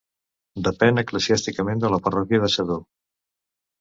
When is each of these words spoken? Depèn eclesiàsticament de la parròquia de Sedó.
Depèn 0.67 1.01
eclesiàsticament 1.01 1.85
de 1.85 1.93
la 1.97 2.03
parròquia 2.07 2.43
de 2.47 2.51
Sedó. 2.55 2.79